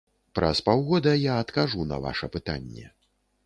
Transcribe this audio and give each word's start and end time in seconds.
Праз 0.37 0.61
паўгода 0.69 1.13
я 1.27 1.37
адкажу 1.43 1.87
на 1.95 2.03
ваша 2.09 2.33
пытанне. 2.37 2.85